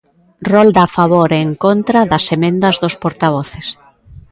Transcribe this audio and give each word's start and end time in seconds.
Rolda 0.51 0.81
a 0.87 0.91
favor 0.97 1.29
e 1.33 1.39
en 1.47 1.53
contra 1.63 1.99
das 2.11 2.25
emendas 2.35 2.75
dos 2.83 2.95
portavoces. 3.03 3.67